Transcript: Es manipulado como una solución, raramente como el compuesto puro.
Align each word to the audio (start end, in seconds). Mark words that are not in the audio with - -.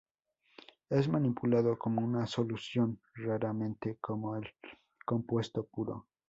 Es 0.89 1.07
manipulado 1.07 1.77
como 1.77 2.01
una 2.01 2.25
solución, 2.25 2.99
raramente 3.13 3.97
como 4.01 4.35
el 4.35 4.49
compuesto 5.05 5.67
puro. 5.67 6.07